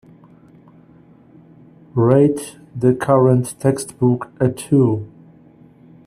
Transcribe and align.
Rate 1.93 2.57
the 2.75 2.95
current 2.95 3.53
textbook 3.59 4.31
a 4.39 4.49
two 4.49 5.07